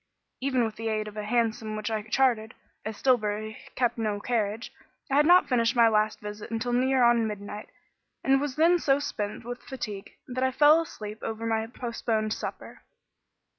[0.39, 4.73] Even with the aid of a hansom which I chartered, as Stillbury kept no carriage,
[5.11, 7.69] I had not finished my last visit until near on midnight,
[8.23, 12.81] and was then so spent with fatigue that I fell asleep over my postponed supper.